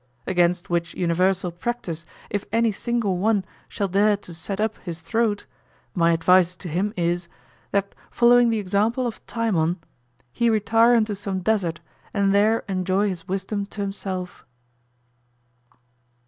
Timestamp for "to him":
6.55-6.91